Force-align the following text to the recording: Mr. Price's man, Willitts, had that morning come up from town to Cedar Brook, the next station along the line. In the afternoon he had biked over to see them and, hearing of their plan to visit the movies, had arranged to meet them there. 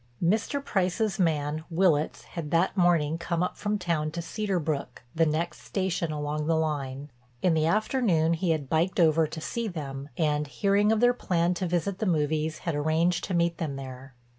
Mr. 0.23 0.65
Price's 0.65 1.19
man, 1.19 1.63
Willitts, 1.69 2.23
had 2.23 2.49
that 2.49 2.75
morning 2.75 3.19
come 3.19 3.43
up 3.43 3.55
from 3.55 3.77
town 3.77 4.09
to 4.09 4.19
Cedar 4.19 4.59
Brook, 4.59 5.03
the 5.13 5.27
next 5.27 5.61
station 5.61 6.11
along 6.11 6.47
the 6.47 6.55
line. 6.55 7.11
In 7.43 7.53
the 7.53 7.67
afternoon 7.67 8.33
he 8.33 8.49
had 8.49 8.67
biked 8.67 8.99
over 8.99 9.27
to 9.27 9.39
see 9.39 9.67
them 9.67 10.09
and, 10.17 10.47
hearing 10.47 10.91
of 10.91 11.01
their 11.01 11.13
plan 11.13 11.53
to 11.53 11.67
visit 11.67 11.99
the 11.99 12.07
movies, 12.07 12.57
had 12.65 12.73
arranged 12.73 13.25
to 13.25 13.35
meet 13.35 13.59
them 13.59 13.75
there. 13.75 14.15